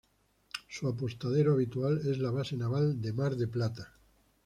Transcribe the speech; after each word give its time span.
Su 0.67 0.87
apostadero 0.87 1.53
habitual 1.53 1.99
es 2.03 2.17
la 2.17 2.31
Base 2.31 2.57
Naval 2.57 2.99
de 2.99 3.13
Mar 3.13 3.35
del 3.35 3.49
Plata. 3.49 3.93